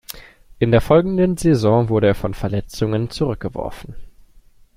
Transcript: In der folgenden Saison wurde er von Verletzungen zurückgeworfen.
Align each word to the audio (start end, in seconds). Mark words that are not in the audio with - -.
In 0.57 0.71
der 0.71 0.81
folgenden 0.81 1.37
Saison 1.37 1.87
wurde 1.89 2.07
er 2.07 2.15
von 2.15 2.33
Verletzungen 2.33 3.11
zurückgeworfen. 3.11 3.93